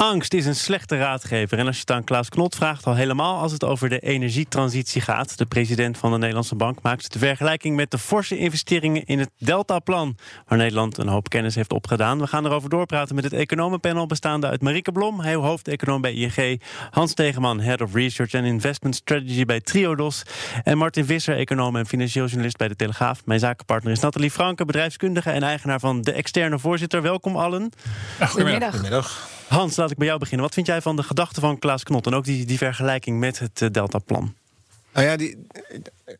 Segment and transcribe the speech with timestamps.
[0.00, 1.58] Angst is een slechte raadgever.
[1.58, 5.00] En als je het aan Klaas Knot vraagt, al helemaal als het over de energietransitie
[5.00, 5.38] gaat.
[5.38, 9.30] De president van de Nederlandse Bank maakt de vergelijking met de forse investeringen in het
[9.38, 10.16] Deltaplan.
[10.46, 12.18] Waar Nederland een hoop kennis heeft opgedaan.
[12.18, 16.62] We gaan erover doorpraten met het economenpanel bestaande uit Marieke Blom, hoofdeconoom bij ING.
[16.90, 20.22] Hans Tegeman, Head of Research and Investment Strategy bij Triodos.
[20.64, 23.24] En Martin Visser, econoom en financieel journalist bij de Telegraaf.
[23.24, 27.02] Mijn zakenpartner is Nathalie Franke, bedrijfskundige en eigenaar van de externe voorzitter.
[27.02, 27.72] Welkom allen.
[28.20, 28.70] goedemiddag.
[28.70, 29.36] goedemiddag.
[29.48, 30.46] Hans, ik bij jou beginnen.
[30.46, 33.60] Wat vind jij van de gedachte van Klaas Knot en ook die, vergelijking met het
[33.60, 34.34] uh, Deltaplan?
[34.92, 35.46] Nou ja, die,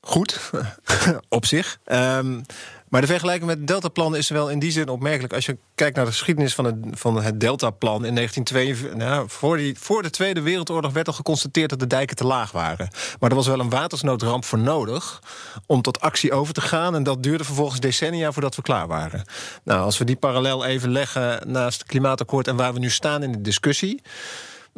[0.01, 0.51] goed
[1.29, 1.79] op zich.
[1.87, 2.43] Um,
[2.91, 5.33] maar de vergelijking met het Deltaplan is wel in die zin opmerkelijk.
[5.33, 9.09] Als je kijkt naar de geschiedenis van het, van het Deltaplan in 1942.
[9.09, 12.53] Nou, voor, die, voor de Tweede Wereldoorlog werd al geconstateerd dat de dijken te laag
[12.53, 12.89] waren.
[13.21, 15.23] Maar er was wel een watersnoodramp voor nodig
[15.67, 16.95] om tot actie over te gaan.
[16.95, 19.25] En dat duurde vervolgens decennia voordat we klaar waren.
[19.65, 23.23] Nou, als we die parallel even leggen naast het klimaatakkoord en waar we nu staan
[23.23, 24.03] in de discussie.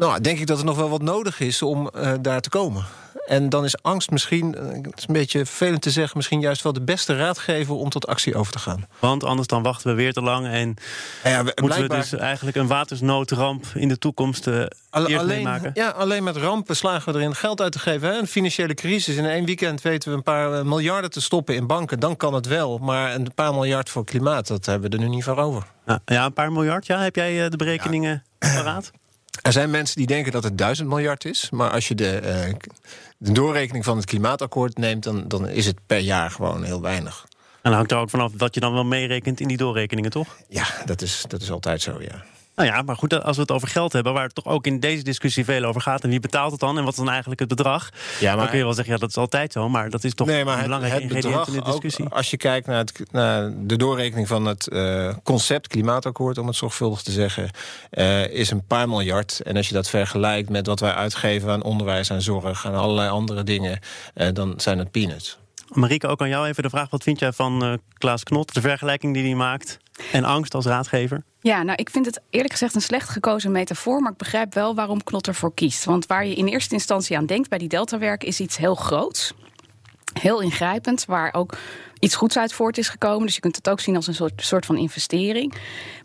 [0.01, 2.85] Nou, denk ik dat er nog wel wat nodig is om uh, daar te komen.
[3.27, 6.17] En dan is angst misschien, eh, het is een beetje vervelend te zeggen...
[6.17, 8.87] misschien juist wel de beste raadgever om tot actie over te gaan.
[8.99, 10.47] Want anders dan wachten we weer te lang...
[10.47, 10.77] en
[11.25, 15.71] ja, we, moeten we dus eigenlijk een watersnoodramp in de toekomst uh, alleen, meemaken.
[15.75, 18.09] Ja, alleen met rampen slagen we erin geld uit te geven.
[18.09, 18.19] Hè?
[18.19, 19.17] Een financiële crisis.
[19.17, 22.01] In één weekend weten we een paar eh, miljarden te stoppen in banken.
[22.01, 22.79] Dan kan het wel.
[22.79, 25.67] Maar een paar miljard voor klimaat, dat hebben we er nu niet van over.
[26.05, 27.03] Ja, een paar miljard, ja.
[27.03, 28.55] Heb jij de berekeningen ja.
[28.55, 28.91] paraat?
[29.43, 31.51] Er zijn mensen die denken dat het duizend miljard is.
[31.51, 32.55] Maar als je de, uh,
[33.17, 37.27] de doorrekening van het klimaatakkoord neemt, dan, dan is het per jaar gewoon heel weinig.
[37.31, 40.37] En dan hangt er ook vanaf wat je dan wel meerekent in die doorrekeningen, toch?
[40.49, 42.25] Ja, dat is, dat is altijd zo, ja.
[42.55, 44.81] Nou ja, maar goed, als we het over geld hebben, waar het toch ook in
[44.81, 46.03] deze discussie veel over gaat.
[46.03, 47.91] En wie betaalt het dan en wat is dan eigenlijk het bedrag?
[48.21, 49.69] Ja, maar, dan kun je wel zeggen, ja, dat is altijd zo.
[49.69, 52.05] Maar dat is toch nee, maar een belangrijke ingrediënt in de discussie.
[52.05, 56.47] Ook, als je kijkt naar, het, naar, de doorrekening van het uh, concept klimaatakkoord, om
[56.47, 57.51] het zorgvuldig te zeggen,
[57.91, 59.41] uh, is een paar miljard.
[59.41, 63.09] En als je dat vergelijkt met wat wij uitgeven aan onderwijs, aan zorg, aan allerlei
[63.09, 63.79] andere dingen,
[64.15, 65.39] uh, dan zijn het peanuts.
[65.69, 68.61] Marieke, ook aan jou even de vraag: wat vind jij van uh, Klaas Knot, de
[68.61, 69.79] vergelijking die hij maakt
[70.13, 71.23] en angst als raadgever?
[71.41, 74.75] Ja, nou, ik vind het eerlijk gezegd een slecht gekozen metafoor, maar ik begrijp wel
[74.75, 75.85] waarom Knot ervoor kiest.
[75.85, 79.33] Want waar je in eerste instantie aan denkt bij die deltawerken is iets heel groots,
[80.21, 81.57] heel ingrijpend, waar ook
[81.99, 83.27] iets goeds uit voort is gekomen.
[83.27, 85.55] Dus je kunt het ook zien als een soort, soort van investering.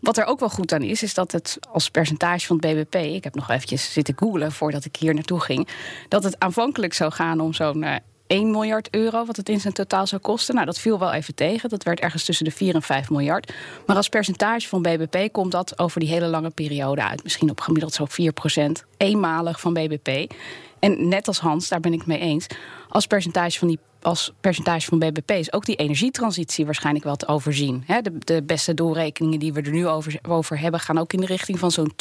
[0.02, 2.96] Wat er ook wel goed aan is, is dat het als percentage van het BBP...
[2.96, 5.68] ik heb nog eventjes zitten googlen voordat ik hier naartoe ging...
[6.08, 7.96] dat het aanvankelijk zou gaan om zo'n uh,
[8.28, 10.54] 1 miljard euro, wat het in zijn totaal zou kosten.
[10.54, 11.70] Nou, dat viel wel even tegen.
[11.70, 13.54] Dat werd ergens tussen de 4 en 5 miljard.
[13.86, 17.24] Maar als percentage van BBP komt dat over die hele lange periode uit.
[17.24, 20.34] Misschien op gemiddeld zo 4 procent, eenmalig van BBP.
[20.80, 22.48] En net als Hans, daar ben ik het mee eens.
[22.90, 27.28] Als percentage van die als percentage van BBP is ook die energietransitie waarschijnlijk wel te
[27.28, 27.84] overzien.
[27.88, 31.26] de, de, beste doorrekeningen die we er nu over, over, hebben, gaan ook in de
[31.26, 31.96] richting van zo'n 2%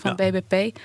[0.00, 0.30] van ja.
[0.30, 0.78] BBP.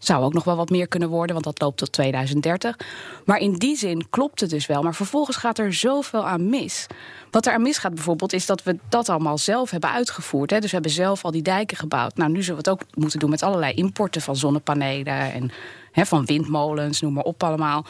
[0.00, 2.76] Zou ook nog wel wat meer kunnen worden, want dat loopt tot 2030.
[3.24, 4.82] Maar in die zin klopt het dus wel.
[4.82, 6.86] Maar vervolgens gaat er zoveel aan mis.
[7.30, 10.50] Wat er aan misgaat bijvoorbeeld, is dat we dat allemaal zelf hebben uitgevoerd.
[10.50, 10.58] Hè.
[10.58, 12.16] Dus we hebben zelf al die dijken gebouwd.
[12.16, 15.50] Nou, nu zullen we het ook moeten doen met allerlei importen van zonnepanelen en
[15.92, 17.84] hè, van windmolens, noem maar op allemaal.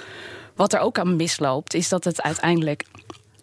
[0.54, 2.84] Wat er ook aan misloopt, is dat het uiteindelijk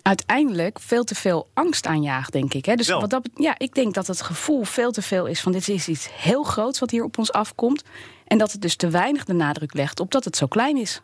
[0.01, 2.65] uiteindelijk veel te veel angst aanjaagt, denk ik.
[2.65, 2.75] Hè?
[2.75, 5.69] Dus wat dat, ja, ik denk dat het gevoel veel te veel is van dit
[5.69, 7.83] is iets heel groots wat hier op ons afkomt.
[8.27, 11.01] En dat het dus te weinig de nadruk legt op dat het zo klein is.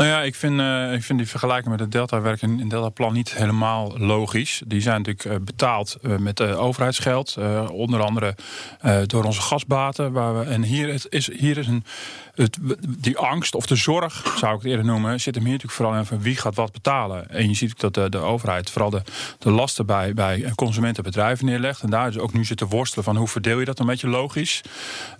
[0.00, 3.12] Nou ja, ik vind, uh, ik vind die vergelijking met het Delta-werk in, in Delta-plan
[3.12, 4.62] niet helemaal logisch.
[4.66, 7.36] Die zijn natuurlijk uh, betaald uh, met overheidsgeld.
[7.70, 8.34] onder andere
[9.06, 10.12] door onze gasbaten.
[10.12, 11.84] Waar we, en hier is, hier is een
[12.34, 12.58] het,
[12.88, 15.98] die angst of de zorg, zou ik het eerder noemen, zit hem hier natuurlijk vooral
[15.98, 17.30] in van wie gaat wat betalen.
[17.30, 19.02] En je ziet dat de, de overheid vooral de,
[19.38, 20.52] de lasten bij, bij
[21.40, 21.82] neerlegt.
[21.82, 24.60] En daar is ook nu zitten worstelen van hoe verdeel je dat een beetje logisch.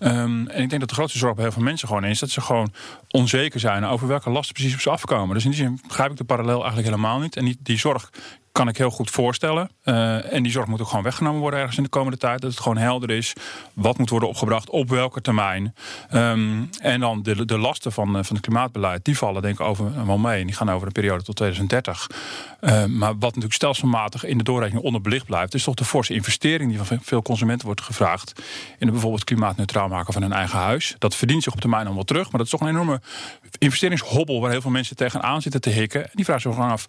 [0.00, 2.31] Um, en ik denk dat de grootste zorg bij heel veel mensen gewoon is dat
[2.31, 2.72] ze gewoon
[3.08, 5.34] onzeker zijn over welke lasten precies op ze afkomen.
[5.34, 7.37] Dus in die zin begrijp ik de parallel eigenlijk helemaal niet.
[7.37, 8.11] En die, die zorg
[8.60, 9.70] kan ik heel goed voorstellen.
[9.84, 12.40] Uh, en die zorg moet ook gewoon weggenomen worden ergens in de komende tijd.
[12.40, 13.32] Dat het gewoon helder is
[13.72, 15.74] wat moet worden opgebracht, op welke termijn.
[16.14, 19.66] Um, en dan de, de lasten van, uh, van het klimaatbeleid, die vallen denk ik
[19.66, 20.40] over, wel mee.
[20.40, 22.06] En die gaan over een periode tot 2030.
[22.60, 25.54] Uh, maar wat natuurlijk stelselmatig in de doorrekening onderbelicht blijft...
[25.54, 28.32] is toch de forse investering die van veel consumenten wordt gevraagd...
[28.38, 28.44] in
[28.78, 30.94] het bijvoorbeeld klimaatneutraal maken van hun eigen huis.
[30.98, 32.22] Dat verdient zich op termijn allemaal terug.
[32.22, 33.00] Maar dat is toch een enorme
[33.58, 34.40] investeringshobbel...
[34.40, 36.02] waar heel veel mensen tegenaan zitten te hikken.
[36.02, 36.86] En die vragen zich gewoon af,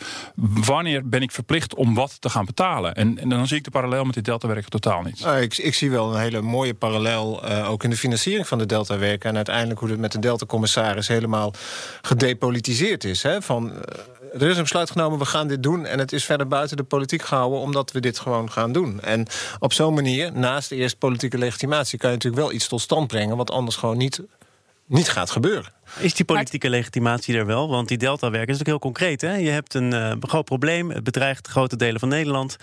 [0.66, 2.96] wanneer ben ik verplicht om wat te gaan betalen.
[2.96, 5.24] En, en dan zie ik de parallel met dit deltawerk totaal niet.
[5.24, 8.58] Nou, ik, ik, zie wel een hele mooie parallel uh, ook in de financiering van
[8.58, 9.30] de deltawerken.
[9.30, 11.54] En uiteindelijk hoe het met de deltacommissaris helemaal
[12.02, 13.24] gedepolitiseerd is.
[13.24, 13.42] Hè?
[13.42, 15.86] Van, uh, er is een besluit genomen, we gaan dit doen.
[15.86, 19.02] En het is verder buiten de politiek gehouden, omdat we dit gewoon gaan doen.
[19.02, 19.28] En
[19.60, 23.08] op zo'n manier, naast de eerste politieke legitimatie, kan je natuurlijk wel iets tot stand
[23.08, 23.38] brengen.
[23.38, 24.22] wat anders gewoon niet
[24.92, 25.72] niet gaat gebeuren.
[26.00, 27.70] Is die politieke legitimatie er wel?
[27.70, 29.22] Want die deltawerk is natuurlijk heel concreet.
[29.22, 29.36] Hè?
[29.36, 32.58] Je hebt een uh, groot probleem, het bedreigt grote delen van Nederland.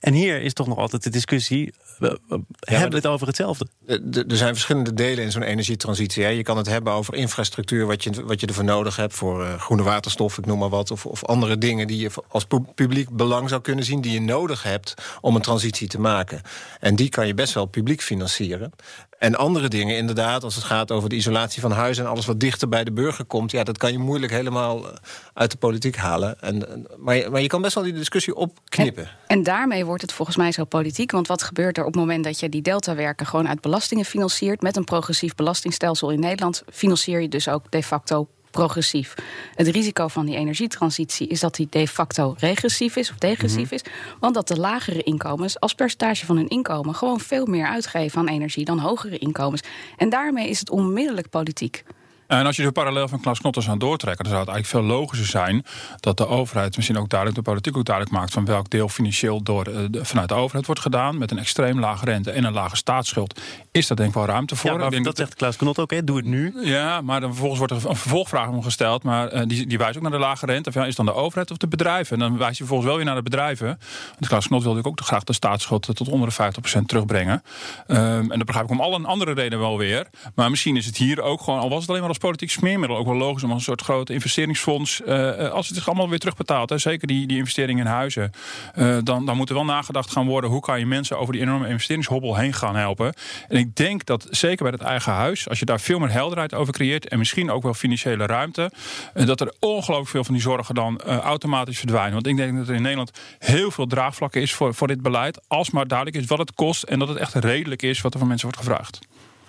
[0.00, 3.66] En hier is toch nog altijd de discussie: we, we hebben we het over hetzelfde?
[3.86, 6.22] Er zijn verschillende delen in zo'n energietransitie.
[6.22, 6.28] Hè.
[6.28, 9.60] Je kan het hebben over infrastructuur, wat je, wat je ervoor nodig hebt voor uh,
[9.60, 10.90] groene waterstof, ik noem maar wat.
[10.90, 14.62] Of, of andere dingen die je als publiek belang zou kunnen zien, die je nodig
[14.62, 16.40] hebt om een transitie te maken.
[16.80, 18.72] En die kan je best wel publiek financieren.
[19.18, 22.40] En andere dingen, inderdaad, als het gaat over de isolatie van huizen en alles wat
[22.40, 24.96] dichter bij de burger komt, ja, dat kan je moeilijk helemaal eh,
[25.34, 26.40] uit de politiek halen.
[26.40, 29.04] En, maar, je, maar je kan best wel die discussie opknippen.
[29.04, 31.10] En, en, daarmee wordt het volgens mij zo politiek.
[31.10, 34.62] Want wat gebeurt er op het moment dat je die deltawerken gewoon uit belastingen financiert?
[34.62, 39.14] Met een progressief belastingstelsel in Nederland financier je dus ook de facto progressief.
[39.54, 43.74] Het risico van die energietransitie is dat die de facto regressief is of degressief mhm.
[43.74, 43.82] is.
[44.20, 48.28] Want dat de lagere inkomens als percentage van hun inkomen gewoon veel meer uitgeven aan
[48.28, 49.62] energie dan hogere inkomens.
[49.96, 51.84] En daarmee is het onmiddellijk politiek.
[52.28, 54.96] En als je de parallel van Klaas Knotters aan doortrekken, dan zou het eigenlijk veel
[54.96, 55.64] logischer zijn
[56.00, 59.42] dat de overheid misschien ook duidelijk, de politiek ook duidelijk maakt van welk deel financieel
[59.42, 61.18] door eh, de, vanuit de overheid wordt gedaan.
[61.18, 63.40] Met een extreem lage rente en een lage staatsschuld.
[63.72, 64.70] Is daar denk ik wel ruimte voor.
[64.70, 66.04] Ja, maar dat, dat zegt Klaas Knot ook, hè?
[66.04, 66.54] doe het nu.
[66.62, 69.02] Ja, maar dan vervolgens wordt er een vervolgvraag om gesteld.
[69.02, 70.72] Maar uh, die, die wijst ook naar de lage rente.
[70.72, 72.12] Van, is dan de overheid of de bedrijven?
[72.12, 73.66] En dan wijst je vervolgens wel weer naar de bedrijven.
[74.10, 77.42] Want Klaas Knot wilde ook graag de staatsschuld tot onder de 50% terugbrengen.
[77.86, 80.06] Um, en dat begrijp ik om alle andere redenen wel weer.
[80.34, 82.96] Maar misschien is het hier ook gewoon, al was het alleen maar als politiek smeermiddel
[82.96, 85.00] ook wel logisch om een soort groot investeringsfonds.
[85.06, 88.32] Uh, als het zich allemaal weer terugbetaalt, hè, zeker die, die investeringen in huizen.
[88.76, 91.42] Uh, dan, dan moet er wel nagedacht gaan worden hoe kan je mensen over die
[91.42, 93.12] enorme investeringshobbel heen gaan helpen.
[93.48, 96.54] En ik denk dat zeker bij het eigen huis, als je daar veel meer helderheid
[96.54, 98.72] over creëert en misschien ook wel financiële ruimte,
[99.14, 102.12] dat er ongelooflijk veel van die zorgen dan automatisch verdwijnen.
[102.12, 105.40] Want ik denk dat er in Nederland heel veel draagvlakken is voor, voor dit beleid.
[105.48, 108.18] Als maar duidelijk is wat het kost en dat het echt redelijk is wat er
[108.18, 108.98] van mensen wordt gevraagd.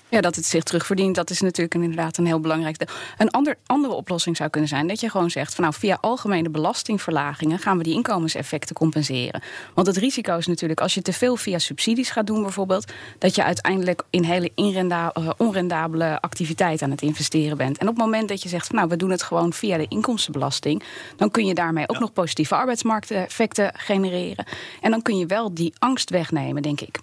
[0.09, 2.95] Ja, dat het zich terugverdient, dat is natuurlijk inderdaad een heel belangrijk deel.
[3.17, 6.49] Een ander, andere oplossing zou kunnen zijn dat je gewoon zegt: van nou, via algemene
[6.49, 9.41] belastingverlagingen gaan we die inkomenseffecten compenseren.
[9.73, 13.35] Want het risico is natuurlijk, als je te veel via subsidies gaat doen, bijvoorbeeld, dat
[13.35, 15.07] je uiteindelijk in hele uh,
[15.37, 17.77] onrendabele activiteiten aan het investeren bent.
[17.77, 19.87] En op het moment dat je zegt: van, nou, we doen het gewoon via de
[19.87, 20.83] inkomstenbelasting,
[21.15, 24.45] dan kun je daarmee ook nog positieve arbeidsmarkteffecten genereren.
[24.81, 26.99] En dan kun je wel die angst wegnemen, denk ik.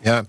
[0.00, 0.24] Ja,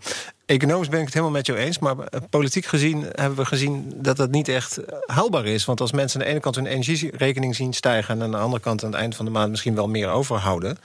[0.46, 1.80] economisch ben ik het helemaal met jou eens.
[1.80, 5.66] Maar eh, politiek gezien hebben we gezien dat dat niet echt eh, haalbaar is.
[5.66, 8.16] Want als mensen aan de ene kant hun energierekening zien stijgen...
[8.16, 10.78] en aan de andere kant aan het eind van de maand misschien wel meer overhouden...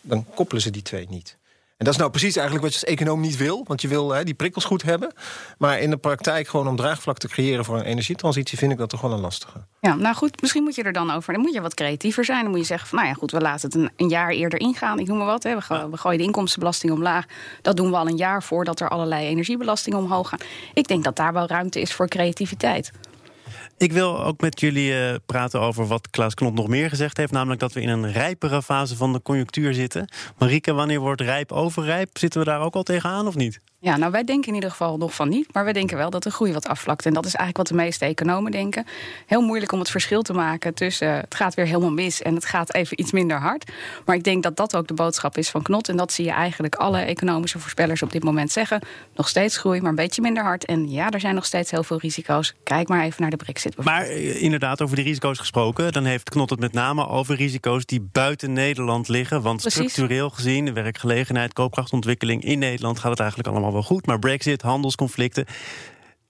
[0.00, 1.36] dan koppelen ze die twee niet.
[1.76, 3.64] En dat is nou precies eigenlijk wat je als econoom niet wil.
[3.66, 5.12] Want je wil hè, die prikkels goed hebben.
[5.58, 8.58] Maar in de praktijk gewoon om draagvlak te creëren voor een energietransitie...
[8.58, 9.64] vind ik dat toch wel een lastige.
[9.80, 11.32] Ja, nou goed, misschien moet je er dan over...
[11.32, 12.42] dan moet je wat creatiever zijn.
[12.42, 14.60] Dan moet je zeggen van, nou ja goed, we laten het een, een jaar eerder
[14.60, 14.98] ingaan.
[14.98, 15.54] Ik noem maar wat, hè.
[15.54, 17.24] We, we gooien de inkomstenbelasting omlaag.
[17.62, 20.40] Dat doen we al een jaar voordat er allerlei energiebelastingen omhoog gaan.
[20.74, 22.92] Ik denk dat daar wel ruimte is voor creativiteit.
[23.76, 27.32] Ik wil ook met jullie uh, praten over wat Klaas Klont nog meer gezegd heeft.
[27.32, 30.08] Namelijk dat we in een rijpere fase van de conjunctuur zitten.
[30.38, 32.18] Marike, wanneer wordt rijp overrijp?
[32.18, 33.60] Zitten we daar ook al tegenaan of niet?
[33.84, 35.52] Ja, nou wij denken in ieder geval nog van niet.
[35.52, 37.06] Maar wij denken wel dat de groei wat afvlakt.
[37.06, 38.86] En dat is eigenlijk wat de meeste economen denken.
[39.26, 42.44] Heel moeilijk om het verschil te maken tussen het gaat weer helemaal mis en het
[42.44, 43.72] gaat even iets minder hard.
[44.04, 45.88] Maar ik denk dat dat ook de boodschap is van Knot.
[45.88, 48.80] En dat zie je eigenlijk alle economische voorspellers op dit moment zeggen.
[49.14, 50.64] Nog steeds groei, maar een beetje minder hard.
[50.64, 52.54] En ja, er zijn nog steeds heel veel risico's.
[52.62, 53.84] Kijk maar even naar de Brexit.
[53.84, 55.92] Maar eh, inderdaad, over die risico's gesproken.
[55.92, 59.42] Dan heeft Knot het met name over risico's die buiten Nederland liggen.
[59.42, 64.06] Want structureel gezien, werkgelegenheid, koopkrachtontwikkeling in Nederland gaat het eigenlijk allemaal wel goed.
[64.06, 65.46] Maar Brexit, handelsconflicten.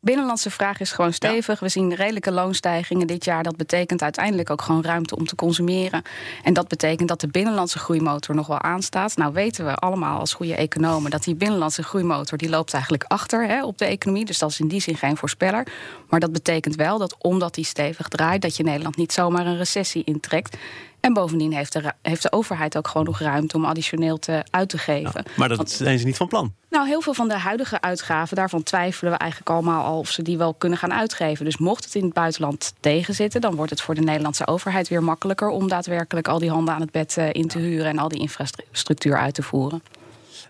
[0.04, 1.60] Binnenlandse vraag is gewoon stevig.
[1.60, 3.42] We zien redelijke loonstijgingen dit jaar.
[3.42, 6.02] Dat betekent uiteindelijk ook gewoon ruimte om te consumeren.
[6.42, 9.16] En dat betekent dat de binnenlandse groeimotor nog wel aanstaat.
[9.16, 13.46] Nou weten we allemaal als goede economen dat die binnenlandse groeimotor die loopt eigenlijk achter
[13.46, 14.24] hè, op de economie.
[14.24, 15.66] Dus dat is in die zin geen voorspeller.
[16.08, 19.56] Maar dat betekent wel dat omdat die stevig draait, dat je Nederland niet zomaar een
[19.56, 20.56] recessie intrekt.
[21.04, 24.68] En bovendien heeft de, heeft de overheid ook gewoon nog ruimte om additioneel te uit
[24.68, 25.25] te geven.
[25.37, 26.54] maar dat zijn ze niet van plan.
[26.70, 30.23] Nou, heel veel van de huidige uitgaven, daarvan twijfelen we eigenlijk allemaal al of ze
[30.23, 31.44] die wel kunnen gaan uitgeven.
[31.44, 35.02] Dus mocht het in het buitenland tegenzitten, dan wordt het voor de Nederlandse overheid weer
[35.02, 38.08] makkelijker om daadwerkelijk al die handen aan het bed eh, in te huren en al
[38.08, 39.82] die infrastructuur uit te voeren.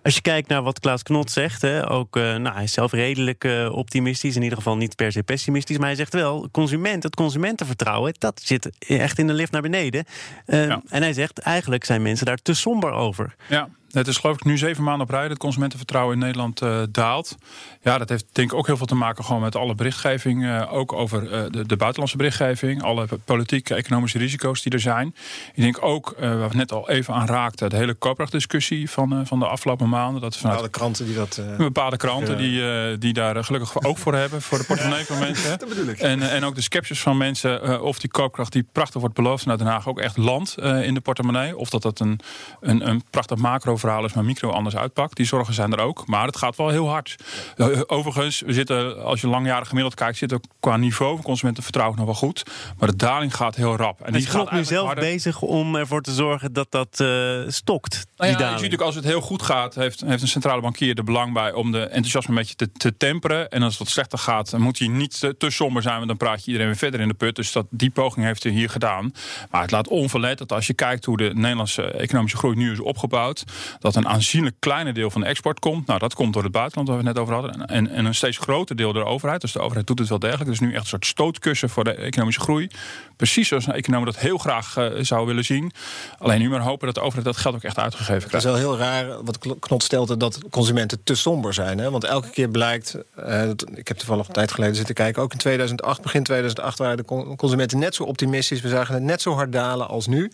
[0.04, 2.92] Als je kijkt naar wat Klaas Knot zegt, hè, ook, uh, nou, hij is zelf
[2.92, 7.02] redelijk uh, optimistisch, in ieder geval niet per se pessimistisch, maar hij zegt wel, consument,
[7.02, 10.04] het consumentenvertrouwen, dat zit echt in de lift naar beneden.
[10.46, 10.82] Uh, ja.
[10.88, 13.34] En hij zegt, eigenlijk zijn mensen daar te somber over.
[13.48, 13.68] Ja.
[13.94, 17.36] Het is geloof ik nu zeven maanden op rij dat consumentenvertrouwen in Nederland uh, daalt.
[17.82, 20.42] Ja, dat heeft denk ik ook heel veel te maken gewoon met alle berichtgeving.
[20.42, 22.82] Uh, ook over uh, de, de, buitenlandse berichtgeving.
[22.82, 25.14] Alle politieke, economische risico's die er zijn.
[25.54, 29.38] Ik denk ook, waar we net al even aan raakten, de hele koopkrachtdiscussie van, van
[29.38, 30.20] de afgelopen maanden.
[30.20, 31.40] Dat vanuit bepaalde kranten die dat.
[31.56, 34.42] bepaalde kranten die, die daar gelukkig ook voor hebben.
[34.42, 35.58] Voor de portemonnee van mensen.
[35.58, 35.98] dat bedoel ik.
[35.98, 39.58] En, en ook de sceptisch van mensen of die koopkracht die prachtig wordt beloofd vanuit
[39.58, 41.56] Den Haag ook echt landt in de portemonnee.
[41.56, 42.20] Of dat dat een,
[42.60, 45.16] een, een prachtig macro verhaal is, maar micro anders uitpakt.
[45.16, 46.06] Die zorgen zijn er ook.
[46.06, 47.16] Maar het gaat wel heel hard.
[47.56, 52.06] Eh, overigens, we zitten, als je langjarig gemiddeld kijkt, zitten qua niveau van consumentenvertrouwen nog
[52.06, 52.42] wel goed.
[52.78, 54.00] Maar de daling gaat heel rap.
[54.00, 57.08] En die gaat nu zelf bezig om ervoor te zorgen dat dat uh,
[57.48, 58.06] stokt.
[58.16, 60.98] Nou ja, je ziet natuurlijk als het heel goed gaat, heeft, heeft een centrale bankier
[60.98, 63.50] er belang bij om de enthousiasme een beetje te, te temperen.
[63.50, 66.08] En als het wat slechter gaat, dan moet hij niet te, te somber zijn, want
[66.08, 67.36] dan praat je iedereen weer verder in de put.
[67.36, 69.12] Dus dat, die poging heeft hij hier gedaan.
[69.50, 72.80] Maar het laat onverlet dat als je kijkt hoe de Nederlandse economische groei nu is
[72.80, 73.44] opgebouwd,
[73.78, 75.86] dat een aanzienlijk kleine deel van de export komt.
[75.86, 77.66] Nou, dat komt door het buitenland waar we het net over hadden.
[77.66, 79.40] En, en een steeds groter deel door de overheid.
[79.40, 80.50] Dus de overheid doet het wel degelijk.
[80.50, 82.68] Dus nu echt een soort stootkussen voor de economische groei.
[83.16, 85.72] Precies zoals een econoom dat heel graag uh, zou willen zien.
[86.18, 88.46] Alleen nu maar hopen dat de overheid dat geld ook echt uitgegeven krijgt.
[88.46, 91.78] Het is wel heel raar wat Knot stelde dat consumenten te somber zijn.
[91.78, 91.90] Hè?
[91.90, 95.22] Want elke keer blijkt, uh, ik heb toevallig een tijd geleden zitten kijken...
[95.22, 98.60] ook in 2008, begin 2008 waren de consumenten net zo optimistisch.
[98.60, 100.30] We zagen het net zo hard dalen als nu.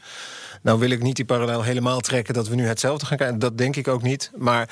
[0.62, 3.38] Nou wil ik niet die parallel helemaal trekken dat we nu hetzelfde gaan kijken.
[3.38, 4.30] Dat denk ik ook niet.
[4.36, 4.68] Maar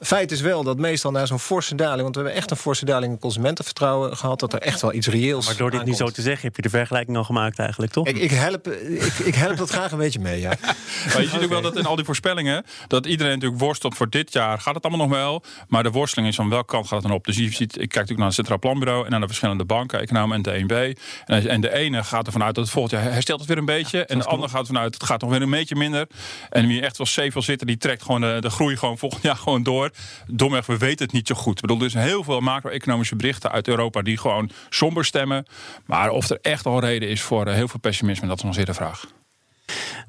[0.00, 2.02] feit is wel dat meestal na zo'n forse daling...
[2.02, 4.40] want we hebben echt een forse daling in consumentenvertrouwen gehad...
[4.40, 5.98] dat er echt wel iets reëels Maar door dit aankomt.
[5.98, 8.06] niet zo te zeggen, heb je de vergelijking al gemaakt eigenlijk, toch?
[8.06, 10.52] Ik, ik, help, ik, ik help dat graag een beetje mee, ja.
[11.12, 12.64] Maar je ziet ook wel dat in al die voorspellingen...
[12.86, 14.60] dat iedereen natuurlijk worstelt voor dit jaar.
[14.60, 15.42] Gaat het allemaal nog wel?
[15.68, 17.24] Maar de worsteling is van welke kant gaat het dan op?
[17.24, 19.04] Dus je ziet, ik kijk natuurlijk naar het Centraal Planbureau...
[19.04, 21.00] en naar de verschillende banken, economen en de 1B.
[21.26, 24.04] En de ene gaat ervan uit dat het volgend jaar herstelt het weer een beetje...
[24.04, 26.06] en de andere gaat ervan uit het gaat nog een beetje minder.
[26.50, 29.36] En wie echt wel safe wil zitten, die trekt gewoon de, groei gewoon volgend jaar
[29.36, 29.90] gewoon door.
[30.26, 31.54] Domweg, we weten het niet zo goed.
[31.54, 35.46] Ik bedoel, er heel veel macro-economische berichten uit Europa die gewoon somber stemmen.
[35.86, 38.64] Maar of er echt al reden is voor heel veel pessimisme, dat is nog zeer
[38.64, 39.04] de vraag.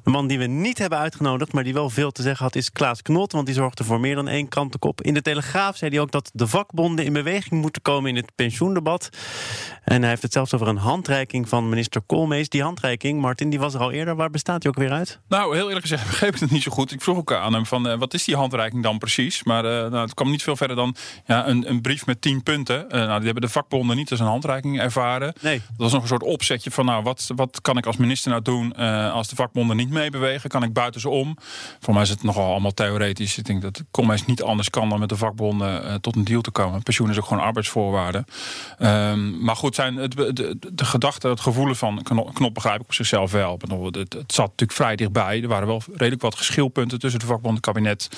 [0.10, 2.72] De man die we niet hebben uitgenodigd, maar die wel veel te zeggen had, is
[2.72, 3.32] Klaas Knot.
[3.32, 5.02] Want die zorgde voor meer dan één krantenkop.
[5.02, 8.32] In de Telegraaf zei hij ook dat de vakbonden in beweging moeten komen in het
[8.36, 9.10] pensioendebat.
[9.84, 12.50] En hij heeft het zelfs over een handreiking van minister Koolmees.
[12.50, 14.16] Die handreiking, Martin, die was er al eerder.
[14.16, 15.20] Waar bestaat die ook weer uit?
[15.28, 16.92] Nou, heel eerlijk gezegd begreep ik het niet zo goed.
[16.92, 19.44] Ik vroeg ook aan hem van, uh, wat is die handreiking dan precies?
[19.44, 22.44] Maar uh, nou, het kwam niet veel verder dan ja, een, een brief met tien
[22.44, 22.86] punten.
[22.86, 25.34] Uh, nou, die hebben de vakbonden niet als een handreiking ervaren.
[25.42, 25.62] Nee.
[25.68, 28.44] Dat was nog een soort opzetje van, nou, wat, wat kan ik als minister nou
[28.44, 28.76] doen
[29.12, 30.50] als de vakbonden niet meebewegen?
[30.50, 31.38] Kan ik buiten ze om?
[31.80, 33.38] Voor mij is het nogal allemaal theoretisch.
[33.38, 36.52] Ik denk dat Koolmees niet anders kan dan met de vakbonden tot een deal te
[36.52, 36.84] komen.
[36.84, 38.26] Pensioen is ook gewoon arbeidsvoorwaarden.
[38.80, 42.04] Um, maar goed, zijn het, de, de, de gedachte, het gevoel van
[42.34, 43.60] knop begrijp ik op zichzelf wel.
[43.62, 45.42] Het, het, het zat natuurlijk vrij dichtbij.
[45.42, 48.10] Er waren wel redelijk wat geschilpunten tussen de vakbond en het kabinet.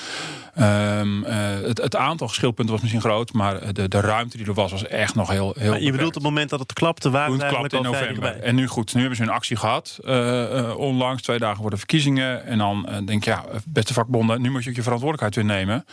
[0.59, 4.53] Um, uh, het, het, aantal geschilpunten was misschien groot, maar de, de ruimte die er
[4.53, 5.55] was, was echt nog heel.
[5.59, 8.39] heel je bedoelt het moment dat het klapte, waren het eigenlijk in november.
[8.39, 9.99] En nu goed, nu hebben ze een actie gehad.
[10.03, 12.45] Uh, onlangs, twee dagen voor de verkiezingen.
[12.45, 15.85] En dan denk je, ja, beste vakbonden, nu moet je ook je verantwoordelijkheid weer nemen.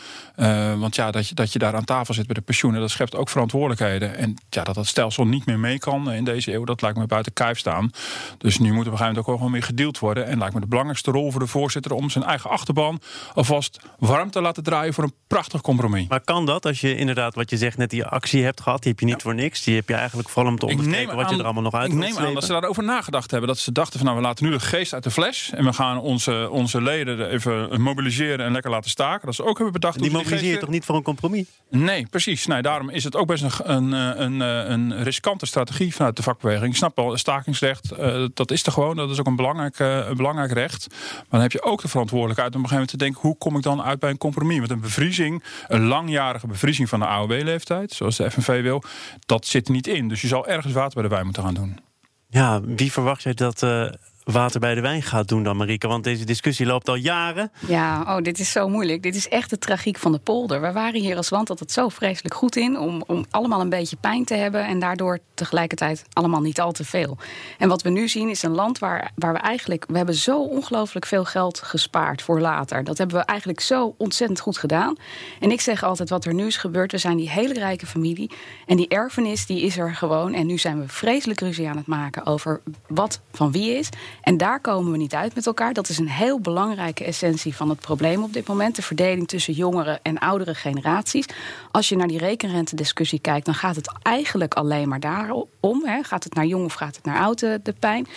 [0.79, 3.15] want ja, dat je, dat je daar aan tafel zit bij de pensioenen, dat schept
[3.15, 4.17] ook verantwoordelijkheden.
[4.17, 7.05] En ja, dat dat stelsel niet meer mee kan in deze eeuw, dat lijkt me
[7.05, 7.91] buiten kijf staan.
[8.37, 10.27] Dus nu moet er op een gegeven moment ook gewoon weer gedeeld worden.
[10.27, 13.01] En lijkt me de belangrijkste rol voor de voorzitter om zijn eigen achterban
[13.33, 16.07] alvast warm te laten draaien voor een prachtig compromis.
[16.07, 18.91] Maar kan dat als je inderdaad, wat je zegt, net die actie hebt gehad, die
[18.91, 19.21] heb je niet ja.
[19.21, 19.63] voor niks.
[19.63, 21.97] Die heb je eigenlijk vooral om te onderstrepen wat je er allemaal nog uit Ik
[21.97, 23.49] neem aan dat ze daarover nagedacht hebben.
[23.49, 25.51] Dat ze dachten van nou, we laten nu de geest uit de fles.
[25.59, 29.25] En we gaan onze, onze leden even mobiliseren en lekker laten staken.
[29.25, 29.99] Dat ze ook hebben bedacht.
[29.99, 31.45] Die mobiliseer je toch niet voor een compromis?
[31.69, 32.45] Nee, precies.
[32.45, 34.39] Nee, daarom is het ook best een, een, een,
[34.71, 36.71] een riskante strategie vanuit de vakbeweging.
[36.71, 38.95] Ik snap wel, stakingsrecht, uh, dat is er gewoon.
[38.95, 40.87] Dat is ook een belangrijk, uh, een belangrijk recht.
[40.89, 43.21] Maar dan heb je ook de verantwoordelijkheid om op een gegeven moment te denken...
[43.21, 44.57] hoe kom ik dan uit bij een compromis?
[44.57, 47.91] Want een bevriezing, een langjarige bevriezing van de AOW-leeftijd...
[47.91, 48.83] zoals de FNV wil,
[49.25, 50.07] dat zit er niet in.
[50.07, 51.79] Dus je zal ergens water bij de wijn moeten gaan doen.
[52.29, 53.63] Ja, wie verwacht jij dat...
[53.63, 53.89] Uh
[54.33, 55.87] water bij de wijn gaat doen dan, Marike?
[55.87, 57.51] Want deze discussie loopt al jaren.
[57.67, 59.03] Ja, oh, dit is zo moeilijk.
[59.03, 60.61] Dit is echt de tragiek van de polder.
[60.61, 62.79] We waren hier als land altijd zo vreselijk goed in...
[62.79, 64.65] om, om allemaal een beetje pijn te hebben...
[64.65, 67.17] en daardoor tegelijkertijd allemaal niet al te veel.
[67.57, 69.85] En wat we nu zien is een land waar, waar we eigenlijk...
[69.87, 72.83] we hebben zo ongelooflijk veel geld gespaard voor later.
[72.83, 74.95] Dat hebben we eigenlijk zo ontzettend goed gedaan.
[75.39, 76.91] En ik zeg altijd, wat er nu is gebeurd...
[76.91, 78.31] we zijn die hele rijke familie...
[78.65, 80.33] en die erfenis die is er gewoon...
[80.33, 83.89] en nu zijn we vreselijk ruzie aan het maken over wat van wie is...
[84.21, 85.73] En daar komen we niet uit met elkaar.
[85.73, 88.75] Dat is een heel belangrijke essentie van het probleem op dit moment.
[88.75, 91.25] De verdeling tussen jongere en oudere generaties.
[91.71, 95.47] Als je naar die rekenrente-discussie kijkt, dan gaat het eigenlijk alleen maar daarom.
[95.83, 96.03] Hè.
[96.03, 98.07] Gaat het naar jong of gaat het naar oud, de pijn?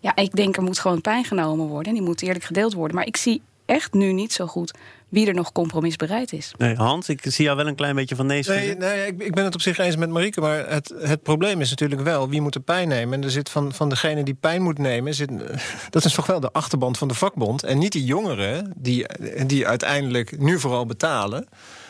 [0.00, 1.92] Ja, ik denk er moet gewoon pijn genomen worden.
[1.92, 2.96] En die moet eerlijk gedeeld worden.
[2.96, 4.74] Maar ik zie echt nu niet zo goed
[5.08, 6.52] wie er nog compromisbereid is.
[6.58, 8.42] Nee, Hans, ik zie jou wel een klein beetje van nee.
[8.46, 10.40] Nee, nee ik, ik, ben het op zich eens met Marieke.
[10.40, 13.14] Maar het, het probleem is natuurlijk wel wie moet de pijn nemen.
[13.14, 15.30] En er zit van, van degene die pijn moet nemen, zit,
[15.90, 17.62] dat is toch wel de achterband van de vakbond.
[17.62, 19.06] En niet die jongeren die,
[19.46, 21.48] die uiteindelijk nu vooral betalen.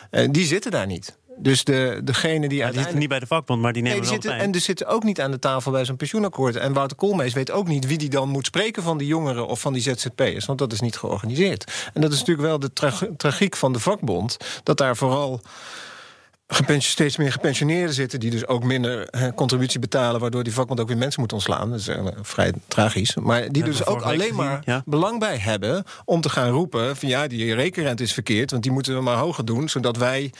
[0.09, 1.17] Eh, die zitten daar niet.
[1.41, 2.73] Dus de, degene die uiteindelijk...
[2.73, 4.87] Die zitten niet bij de vakbond, maar die nemen nee, die zitten, En die zitten
[4.87, 6.55] ook niet aan de tafel bij zo'n pensioenakkoord.
[6.55, 8.83] En Wouter Koolmees weet ook niet wie die dan moet spreken...
[8.83, 11.89] van die jongeren of van die ZZP'ers, want dat is niet georganiseerd.
[11.93, 12.71] En dat is natuurlijk wel de
[13.17, 14.37] tragiek van de vakbond...
[14.63, 15.41] dat daar vooral
[16.77, 18.19] steeds meer gepensioneerden zitten...
[18.19, 20.21] die dus ook minder contributie betalen...
[20.21, 21.69] waardoor die vakbond ook weer mensen moet ontslaan.
[21.69, 23.15] Dat is uh, vrij tragisch.
[23.15, 25.83] Maar die dus ook alleen maar belang bij hebben...
[26.05, 28.51] om te gaan roepen van ja, die rekenrente is verkeerd...
[28.51, 29.69] want die moeten we maar hoger doen...
[29.69, 30.31] zodat wij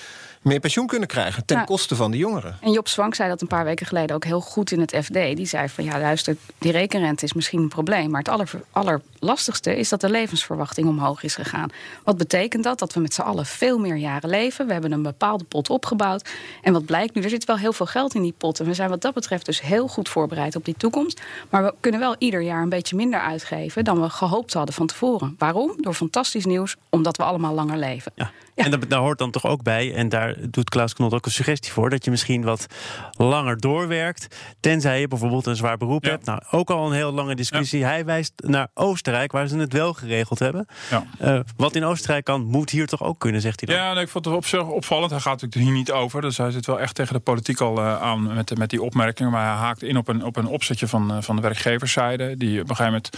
[0.42, 2.58] meer pensioen kunnen krijgen ten koste van de jongeren.
[2.62, 5.14] En Job Swank zei dat een paar weken geleden ook heel goed in het FD.
[5.14, 9.78] Die zei van ja, luister, die rekenrente is misschien een probleem, maar het aller, allerlastigste
[9.78, 11.70] is dat de levensverwachting omhoog is gegaan.
[12.04, 12.80] Wat betekent dat?
[12.80, 14.68] Dat we met z'n allen veel meer jaren leven.
[14.68, 16.30] We hebben een bepaalde pot opgebouwd.
[16.62, 17.22] En wat blijkt nu?
[17.22, 18.60] Er zit wel heel veel geld in die pot.
[18.60, 21.22] En we zijn wat dat betreft dus heel goed voorbereid op die toekomst.
[21.50, 24.88] Maar we kunnen wel ieder jaar een beetje minder uitgeven dan we gehoopt hadden van
[24.88, 25.36] tevoren.
[25.38, 25.74] Waarom?
[25.78, 28.12] Door fantastisch nieuws, omdat we allemaal langer leven.
[28.16, 28.32] Ja.
[28.60, 31.72] En daar, hoort dan toch ook bij, en daar doet Klaus Knot ook een suggestie
[31.72, 32.66] voor, dat je misschien wat
[33.12, 34.36] langer doorwerkt.
[34.60, 36.26] Tenzij je bijvoorbeeld een zwaar beroep hebt.
[36.26, 37.84] Nou, ook al een heel lange discussie.
[37.84, 40.66] Hij wijst naar Oostenrijk, waar ze het wel geregeld hebben.
[40.90, 41.04] Ja.
[41.22, 43.86] Uh, wat in Oostenrijk kan, moet hier toch ook kunnen, zegt hij dan.
[43.86, 45.12] Ja, nee, ik vond het op zich opvallend.
[45.12, 46.22] Hij gaat natuurlijk hier niet over.
[46.22, 49.32] Dus hij zit wel echt tegen de politiek al uh, aan met, met die opmerkingen.
[49.32, 52.38] Maar hij haakt in op een, op een opzetje van, uh, van de werkgeverszijde.
[52.38, 53.10] Die op een gegeven moment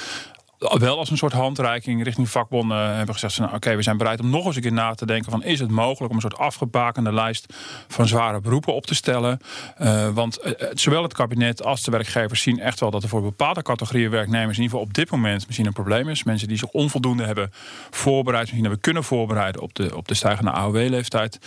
[0.62, 4.30] wel als een soort handreiking richting vakbonden hebben gezegd: nou, oké, we zijn bereid om
[4.30, 7.14] nog eens een keer na te denken van is het mogelijk om een soort afgebakende
[7.14, 7.54] lijst
[7.88, 9.40] van zware beroepen op te stellen?
[9.82, 13.22] Uh, want uh, zowel het kabinet als de werkgevers zien echt wel dat er voor
[13.22, 16.24] bepaalde categorieën werknemers in ieder geval op dit moment misschien een probleem is.
[16.24, 17.52] Mensen die zich onvoldoende hebben
[17.90, 21.40] voorbereid, misschien hebben kunnen voorbereiden op de, op de stijgende AOW-leeftijd.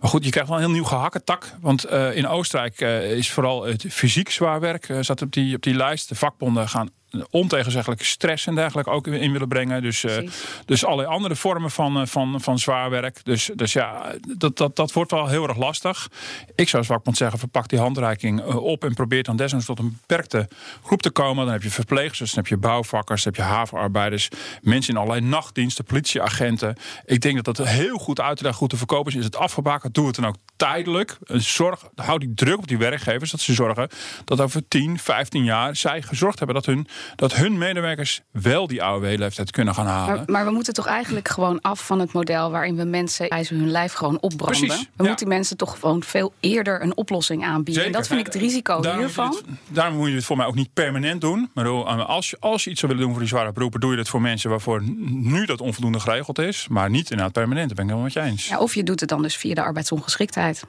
[0.00, 1.54] Maar goed, je krijgt wel een heel nieuw gehakketak.
[1.60, 6.08] Want in Oostenrijk is vooral het fysiek zwaar werk zat op die, op die lijst.
[6.08, 6.90] De vakbonden gaan
[7.30, 9.82] ontegenzeggelijke stress en dergelijke ook in willen brengen.
[9.82, 10.30] Dus, uh,
[10.64, 13.24] dus allerlei andere vormen van, uh, van, van zwaar werk.
[13.24, 16.10] Dus, dus ja, dat, dat, dat wordt wel heel erg lastig.
[16.54, 18.84] Ik zou als vakbond zeggen, verpak die handreiking uh, op...
[18.84, 20.48] en probeer dan desnoods tot een beperkte
[20.82, 21.44] groep te komen.
[21.44, 23.22] Dan heb je verpleegsters, dan heb je bouwvakkers...
[23.22, 24.28] dan heb je havenarbeiders,
[24.60, 25.84] mensen in allerlei nachtdiensten...
[25.84, 26.76] politieagenten.
[27.04, 29.18] Ik denk dat dat heel goed uit te leggen, goed te verkopen is.
[29.18, 31.18] Is het afgebakend, doe het dan ook tijdelijk.
[31.26, 33.30] Zorg, houd die druk op die werkgevers...
[33.30, 33.88] dat ze zorgen
[34.24, 35.76] dat over 10, 15 jaar...
[35.76, 40.16] zij gezorgd hebben dat hun dat hun medewerkers wel die AOW-leeftijd kunnen gaan halen.
[40.16, 43.58] Maar, maar, we moeten toch eigenlijk gewoon af van het model waarin we mensen eisen
[43.58, 44.66] hun lijf gewoon opbranden.
[44.66, 47.84] Precies, we moeten mensen toch gewoon veel eerder een oplossing aanbieden.
[47.84, 49.28] En dat vind ik het risico daarom hiervan.
[49.28, 51.50] Moet daarom moet je het voor mij ook niet permanent doen.
[51.54, 51.68] Maar
[52.04, 54.08] als je, als je iets zou willen doen voor die zware beroepen, doe je dat
[54.08, 56.66] voor mensen waarvoor nu dat onvoldoende geregeld is.
[56.68, 57.68] Maar niet inderdaad permanent.
[57.68, 58.48] Dat ben ik helemaal met je eens.
[58.48, 60.64] Ja, of je doet het dan dus via de arbeidsongeschiktheid.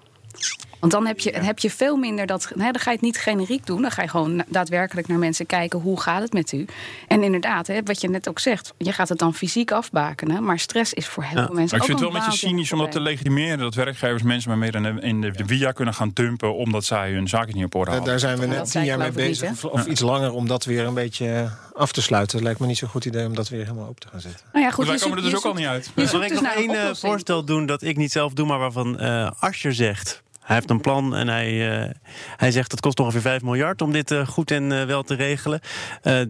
[0.80, 2.52] Want dan heb je, heb je veel minder dat.
[2.58, 3.82] Hè, dan ga je het niet generiek doen.
[3.82, 5.80] Dan ga je gewoon daadwerkelijk naar mensen kijken.
[5.80, 6.66] Hoe gaat het met u?
[7.08, 8.74] En inderdaad, hè, wat je net ook zegt.
[8.78, 10.44] Je gaat het dan fysiek afbakenen.
[10.44, 11.78] Maar stress is voor heel veel mensen.
[11.78, 13.58] Maar ik vind het wel een beetje cynisch om dat te legitimeren.
[13.58, 16.56] Dat werkgevers mensen maar meer in de, via kunnen gaan dumpen.
[16.56, 18.10] omdat zij hun zaken niet op orde hebben.
[18.10, 19.70] Daar zijn we net tien jaar mee bezig.
[19.70, 22.36] Of, iets langer om dat weer een beetje af te sluiten.
[22.38, 24.46] Het lijkt me niet zo'n goed idee om dat weer helemaal open te gaan zetten.
[24.54, 25.92] Nou ja, goed, wij komen er dus ook al niet uit.
[25.96, 29.32] Zal ik nog één eh, voorstel doen dat ik niet zelf doe, maar waarvan uh,
[29.40, 30.24] Ascher zegt.
[30.46, 31.92] Hij heeft een plan en hij, uh,
[32.36, 35.16] hij zegt het kost ongeveer 5 miljard om dit uh, goed en uh, wel te
[35.16, 35.60] regelen.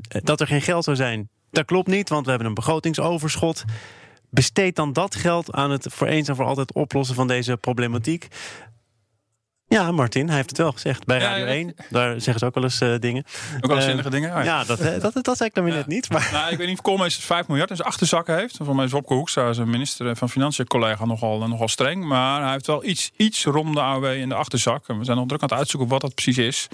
[0.10, 3.64] dat er geen geld zou zijn, dat klopt niet, want we hebben een begrotingsoverschot.
[4.30, 8.28] Besteed dan dat geld aan het voor eens en voor altijd oplossen van deze problematiek.
[9.76, 11.06] Ja, Martin, hij heeft het wel gezegd.
[11.06, 13.24] Bij Radio 1, daar zeggen ze ook wel eens uh, dingen.
[13.56, 14.30] Ook wel eens zinnige dingen?
[14.30, 16.10] Ja, ja dat, dat, dat, dat zei ik dan weer net niet.
[16.10, 16.30] Maar...
[16.32, 18.58] Nou, ik weet niet of Koolmees 5 miljard in zijn achterzakken heeft.
[18.62, 22.06] Voor mij is Wopke Hoekstra, zijn minister van Financiën, collega, nogal, nogal streng.
[22.06, 24.88] Maar hij heeft wel iets, iets rond de AOW in de achterzak.
[24.88, 26.68] En we zijn nog druk aan het uitzoeken wat dat precies is.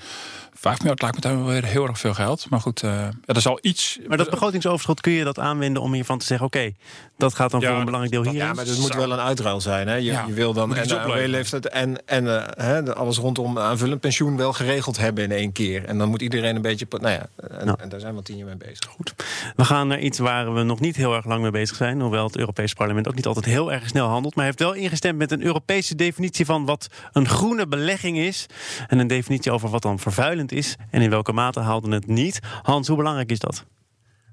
[0.54, 2.50] 5 miljard lijkt me dan weer heel erg veel geld.
[2.50, 4.00] Maar goed, uh, ja, er zal iets.
[4.08, 6.72] Maar dat begrotingsoverschot kun je dat aanwenden om hiervan te zeggen: oké,
[7.18, 8.42] dat gaat dan ja, voor een belangrijk deel hier.
[8.42, 9.88] Ja, maar dat moet wel een uitruil zijn.
[9.88, 9.96] Hè?
[9.96, 14.54] Je, je wil dan en de AOW-leeftijd en, en uh, alles rondom aanvullend pensioen wel
[14.54, 15.86] geregeld hebben in één keer.
[15.86, 16.86] En dan moet iedereen een beetje.
[16.90, 17.78] Nou ja, en, nou.
[17.82, 18.86] en daar zijn we al tien jaar mee bezig.
[18.86, 19.14] Goed.
[19.56, 22.02] We gaan naar iets waar we nog niet heel erg lang mee bezig zijn.
[22.02, 24.36] Hoewel het Europese parlement ook niet altijd heel erg snel handelt.
[24.36, 28.46] Maar hij heeft wel ingestemd met een Europese definitie van wat een groene belegging is.
[28.88, 30.76] En een definitie over wat dan vervuilend is.
[30.90, 32.40] En in welke mate haalde het niet.
[32.62, 33.66] Hans, hoe belangrijk is dat?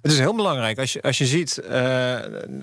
[0.03, 0.79] Het is heel belangrijk.
[0.79, 2.17] Als je, als je ziet, uh,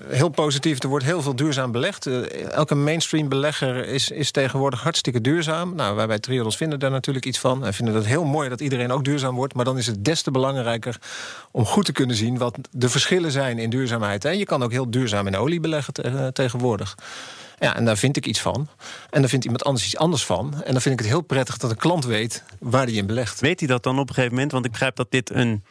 [0.08, 2.06] heel positief, er wordt heel veel duurzaam belegd.
[2.06, 5.74] Uh, elke mainstream belegger is, is tegenwoordig hartstikke duurzaam.
[5.74, 7.64] Nou, wij bij Triodos vinden daar natuurlijk iets van.
[7.64, 9.54] En vinden het heel mooi dat iedereen ook duurzaam wordt.
[9.54, 10.98] Maar dan is het des te belangrijker
[11.50, 12.38] om goed te kunnen zien...
[12.38, 14.24] wat de verschillen zijn in duurzaamheid.
[14.24, 16.94] En je kan ook heel duurzaam in olie beleggen te, tegenwoordig.
[17.58, 18.68] Ja, en daar vind ik iets van.
[19.10, 20.62] En daar vindt iemand anders iets anders van.
[20.64, 23.40] En dan vind ik het heel prettig dat een klant weet waar hij in belegt.
[23.40, 24.52] Weet hij dat dan op een gegeven moment?
[24.52, 25.64] Want ik begrijp dat dit een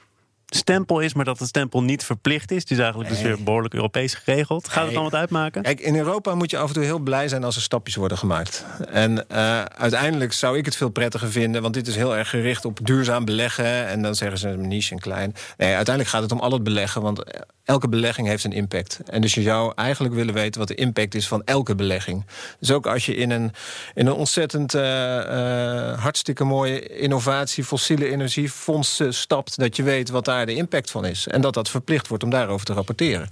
[0.46, 2.62] stempel is, maar dat het stempel niet verplicht is.
[2.62, 4.70] Het is eigenlijk dus weer behoorlijk Europees geregeld.
[4.70, 5.62] Gaat het dan wat uitmaken?
[5.62, 8.18] Kijk, in Europa moet je af en toe heel blij zijn als er stapjes worden
[8.18, 8.66] gemaakt.
[8.90, 12.66] En uh, uiteindelijk zou ik het veel prettiger vinden, want dit is heel erg gericht
[12.66, 13.88] op duurzaam beleggen.
[13.88, 15.34] En dan zeggen ze niche en klein.
[15.58, 17.24] Nee, uiteindelijk gaat het om al het beleggen, want
[17.64, 19.00] elke belegging heeft een impact.
[19.06, 22.26] En dus je zou eigenlijk willen weten wat de impact is van elke belegging.
[22.60, 23.52] Dus ook als je in een,
[23.94, 30.26] in een ontzettend uh, uh, hartstikke mooie innovatie, fossiele energiefonds stapt, dat je weet wat
[30.26, 31.28] daar de impact van is.
[31.28, 33.30] En dat dat verplicht wordt om daarover te rapporteren.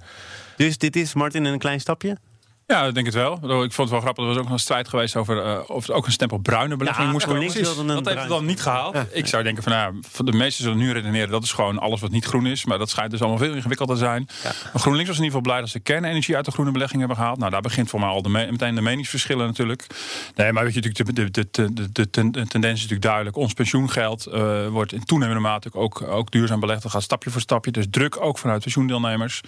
[0.58, 2.18] Dus dit is, Martin, een klein stapje?
[2.68, 3.34] Ja, ik denk het wel.
[3.34, 4.24] Ik vond het wel grappig.
[4.24, 6.76] Er was ook nog een strijd geweest over uh, of het ook een stempel bruine
[6.76, 7.88] belegging ja, moest worden.
[7.88, 8.98] Dat heeft het dan niet gehaald.
[9.12, 11.30] Ik zou denken van, nou, de meesten zullen nu redeneren...
[11.30, 12.66] dat is gewoon alles wat niet groen is.
[12.66, 14.28] Maar dat schijnt dus allemaal veel ingewikkelder te zijn.
[14.44, 14.52] Ja.
[14.80, 16.36] GroenLinks was in ieder geval blij dat ze kernenergie...
[16.36, 17.38] uit de groene belegging hebben gehaald.
[17.38, 19.88] Nou, daar begint voor mij al de meteen de meningsverschillen natuurlijk.
[20.36, 23.36] Nee, maar weet je, de, de, de, de, de tendens is natuurlijk duidelijk.
[23.36, 26.82] Ons pensioengeld uh, wordt in toenemende mate ook, ook duurzaam belegd.
[26.82, 27.72] Dat gaat stapje voor stapje.
[27.72, 29.42] Dus druk ook vanuit pensioendeelnemers.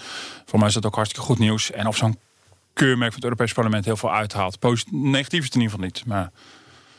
[0.45, 1.71] Voor mij is dat ook hartstikke goed nieuws.
[1.71, 2.17] En of zo'n
[2.75, 4.59] keurmerk van het Europese Parlement heel veel uithaalt.
[4.91, 6.05] negatief is het in ieder geval niet.
[6.05, 6.31] Maar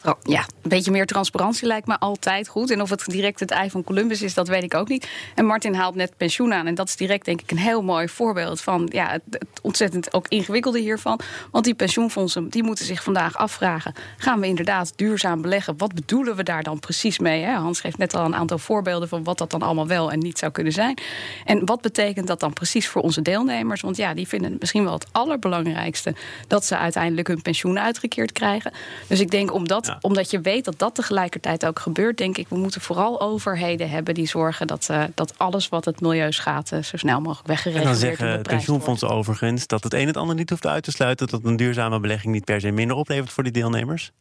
[0.06, 2.70] Oh, ja, een beetje meer transparantie lijkt me altijd goed.
[2.70, 5.08] En of het direct het ei van Columbus is, dat weet ik ook niet.
[5.34, 6.66] En Martin haalt net pensioen aan.
[6.66, 10.28] En dat is direct denk ik een heel mooi voorbeeld van ja, het, ontzettend ook
[10.28, 11.20] ingewikkelde hiervan.
[11.50, 15.76] Want die pensioenfondsen die moeten zich vandaag afvragen: gaan we inderdaad duurzaam beleggen?
[15.76, 17.42] Wat bedoelen we daar dan precies mee?
[17.42, 17.52] Hè?
[17.52, 20.38] Hans geeft net al een aantal voorbeelden van wat dat dan allemaal wel en niet
[20.38, 20.98] zou kunnen zijn.
[21.44, 23.80] En wat betekent dat dan precies voor onze deelnemers?
[23.80, 26.14] Want ja, die vinden misschien wel het allerbelangrijkste
[26.46, 28.72] dat ze uiteindelijk hun pensioen uitgekeerd krijgen.
[29.06, 29.52] Dus ik denk
[30.00, 33.90] omdat omdat je weet dat dat tegelijkertijd ook gebeurt, denk ik, we moeten vooral overheden
[33.90, 37.46] hebben die zorgen dat, uh, dat alles wat het milieu schaadt uh, zo snel mogelijk
[37.46, 38.02] weggeregeld wordt.
[38.02, 41.26] En dan zeggen pensioenfondsen overigens dat het een het ander niet hoeft uit te sluiten,
[41.26, 44.12] dat een duurzame belegging niet per se minder oplevert voor die deelnemers.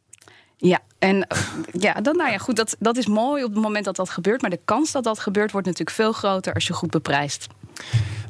[0.56, 1.38] Ja, en eh,
[1.72, 4.40] ja, dan, nou ja, goed, dat, dat is mooi op het moment dat dat gebeurt.
[4.40, 7.46] Maar de kans dat dat gebeurt wordt natuurlijk veel groter als je goed beprijst.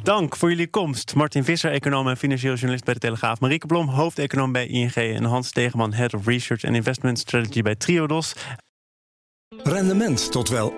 [0.02, 1.14] Dank voor jullie komst.
[1.14, 3.40] Martin Visser, econoom en financieel journalist bij de Telegraaf.
[3.40, 4.94] Marieke Blom, hoofdeconoom bij ING.
[4.94, 8.34] En Hans Tegeman, Head of Research and Investment Strategy bij Triodos.
[9.62, 10.76] Rendement tot wel 8%.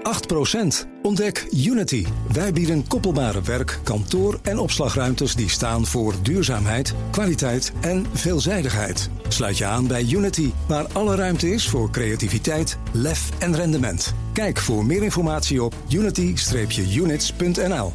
[1.02, 2.06] Ontdek Unity.
[2.32, 9.10] Wij bieden koppelbare werk, kantoor en opslagruimtes die staan voor duurzaamheid, kwaliteit en veelzijdigheid.
[9.28, 14.14] Sluit je aan bij Unity, waar alle ruimte is voor creativiteit, lef en rendement.
[14.32, 17.92] Kijk voor meer informatie op unity-units.nl.